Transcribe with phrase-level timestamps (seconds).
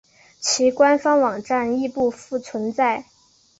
[0.39, 3.05] 其官方网站亦不复存在。